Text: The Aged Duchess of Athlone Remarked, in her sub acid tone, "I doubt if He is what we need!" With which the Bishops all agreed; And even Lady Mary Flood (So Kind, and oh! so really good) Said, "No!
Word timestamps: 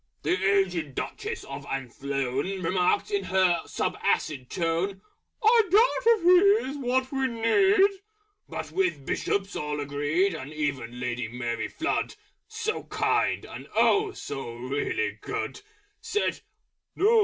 The 0.23 0.31
Aged 0.61 0.95
Duchess 0.95 1.43
of 1.43 1.63
Athlone 1.67 2.63
Remarked, 2.63 3.11
in 3.11 3.25
her 3.25 3.61
sub 3.67 3.95
acid 4.01 4.49
tone, 4.49 4.99
"I 5.43 5.61
doubt 5.69 6.15
if 6.17 6.23
He 6.23 6.69
is 6.71 6.77
what 6.79 7.11
we 7.11 7.27
need!" 7.27 7.99
With 8.47 8.71
which 8.71 8.93
the 8.95 8.99
Bishops 9.01 9.55
all 9.55 9.79
agreed; 9.79 10.33
And 10.33 10.51
even 10.51 10.99
Lady 10.99 11.27
Mary 11.27 11.67
Flood 11.67 12.15
(So 12.47 12.85
Kind, 12.85 13.45
and 13.45 13.67
oh! 13.75 14.11
so 14.11 14.55
really 14.55 15.19
good) 15.21 15.61
Said, 16.01 16.39
"No! 16.95 17.19